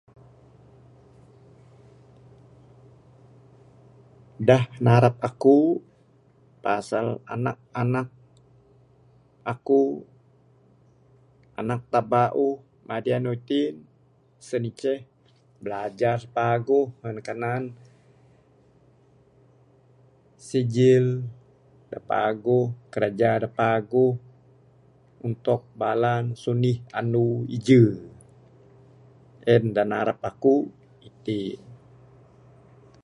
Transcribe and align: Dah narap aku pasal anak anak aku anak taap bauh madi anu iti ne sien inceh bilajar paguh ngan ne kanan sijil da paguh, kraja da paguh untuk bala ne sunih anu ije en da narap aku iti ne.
Dah 4.47 4.63
narap 4.85 5.15
aku 5.29 5.57
pasal 6.63 7.05
anak 7.33 7.57
anak 7.81 8.07
aku 9.53 9.81
anak 11.61 11.81
taap 11.93 12.05
bauh 12.13 12.55
madi 12.87 13.11
anu 13.17 13.31
iti 13.39 13.61
ne 13.75 13.81
sien 14.45 14.63
inceh 14.69 14.99
bilajar 15.63 16.19
paguh 16.35 16.87
ngan 16.99 17.13
ne 17.17 17.21
kanan 17.27 17.63
sijil 20.47 21.05
da 21.91 21.99
paguh, 22.11 22.67
kraja 22.93 23.31
da 23.43 23.49
paguh 23.59 24.13
untuk 25.27 25.61
bala 25.79 26.13
ne 26.25 26.33
sunih 26.43 26.77
anu 26.99 27.25
ije 27.57 27.81
en 29.53 29.63
da 29.75 29.83
narap 29.91 30.19
aku 30.29 30.55
iti 31.09 31.39
ne. 31.59 31.65